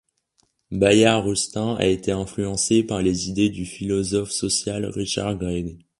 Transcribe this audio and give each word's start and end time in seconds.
Bayard 0.71 1.23
Rustin 1.25 1.75
a 1.75 1.85
été 1.85 2.11
influencé 2.11 2.81
par 2.81 3.03
les 3.03 3.29
idées 3.29 3.49
du 3.51 3.67
philosophe 3.67 4.31
social 4.31 4.85
Richard 4.85 5.35
Gregg. 5.37 5.77